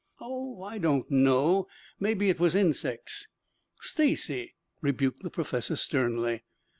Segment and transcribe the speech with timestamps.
[0.19, 1.67] "Oh, I don't know.
[1.99, 3.27] Maybe it was insects."
[3.81, 6.41] "Stacy!" rebuked the professor sternly.